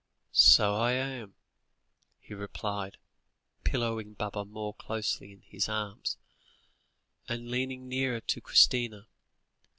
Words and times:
"So 0.31 0.73
I 0.73 0.93
am," 0.93 1.35
he 2.19 2.33
replied, 2.33 2.97
pillowing 3.63 4.15
Baba 4.15 4.45
more 4.45 4.73
closely 4.73 5.31
in 5.31 5.43
his 5.43 5.69
arms, 5.69 6.17
and 7.29 7.51
leaning 7.51 7.87
nearer 7.87 8.21
to 8.21 8.41
Christina. 8.41 9.05